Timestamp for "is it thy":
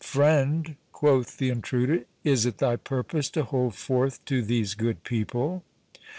2.23-2.75